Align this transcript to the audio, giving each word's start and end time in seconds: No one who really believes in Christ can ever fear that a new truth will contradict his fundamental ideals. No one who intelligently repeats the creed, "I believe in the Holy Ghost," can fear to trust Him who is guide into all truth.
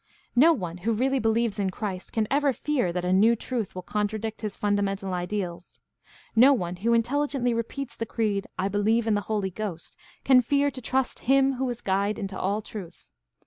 No 0.35 0.51
one 0.51 0.77
who 0.79 0.93
really 0.93 1.19
believes 1.19 1.59
in 1.59 1.69
Christ 1.69 2.11
can 2.11 2.27
ever 2.31 2.53
fear 2.53 2.91
that 2.91 3.05
a 3.05 3.13
new 3.13 3.35
truth 3.35 3.75
will 3.75 3.83
contradict 3.83 4.41
his 4.41 4.57
fundamental 4.57 5.13
ideals. 5.13 5.79
No 6.35 6.53
one 6.53 6.77
who 6.77 6.93
intelligently 6.93 7.53
repeats 7.53 7.95
the 7.95 8.07
creed, 8.07 8.47
"I 8.57 8.67
believe 8.67 9.05
in 9.05 9.13
the 9.13 9.21
Holy 9.21 9.51
Ghost," 9.51 9.95
can 10.23 10.41
fear 10.41 10.71
to 10.71 10.81
trust 10.81 11.19
Him 11.29 11.53
who 11.57 11.69
is 11.69 11.81
guide 11.81 12.17
into 12.17 12.35
all 12.39 12.63
truth. 12.63 13.09